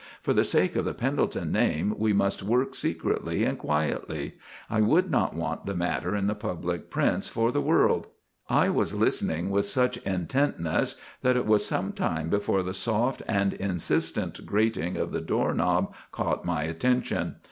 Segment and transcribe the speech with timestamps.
[0.23, 4.33] For the sake of the Pendelton name we must work secretly and quietly.
[4.67, 8.07] I would not want the matter in the public prints for the world."
[8.49, 13.53] I was listening with such intentness that it was some time before the soft and
[13.53, 17.35] insistent grating of the doorknob caught my attention.